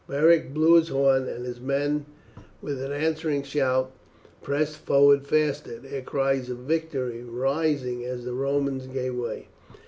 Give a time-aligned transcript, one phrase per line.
[0.09, 2.07] Beric blew his horn, and his men
[2.59, 3.91] with an answering shout
[4.41, 9.47] pressed forward faster, their cries of victory rising as the Romans gave way.